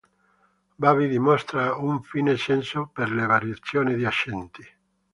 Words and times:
Baby 0.81 1.09
dimostra 1.09 1.75
un 1.75 2.01
fine 2.01 2.35
senso 2.35 2.89
per 2.91 3.11
le 3.11 3.27
variazioni 3.27 3.93
di 3.95 4.03
accenti. 4.03 4.63